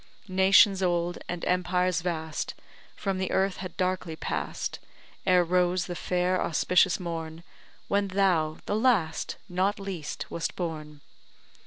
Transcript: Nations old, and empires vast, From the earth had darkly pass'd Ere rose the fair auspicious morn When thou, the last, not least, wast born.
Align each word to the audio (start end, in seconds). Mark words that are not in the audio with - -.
Nations 0.27 0.81
old, 0.81 1.19
and 1.29 1.45
empires 1.45 2.01
vast, 2.01 2.55
From 2.95 3.19
the 3.19 3.29
earth 3.29 3.57
had 3.57 3.77
darkly 3.77 4.15
pass'd 4.15 4.79
Ere 5.27 5.43
rose 5.43 5.85
the 5.85 5.93
fair 5.93 6.41
auspicious 6.41 6.99
morn 6.99 7.43
When 7.87 8.07
thou, 8.07 8.57
the 8.65 8.75
last, 8.75 9.37
not 9.47 9.79
least, 9.79 10.25
wast 10.31 10.55
born. 10.55 11.01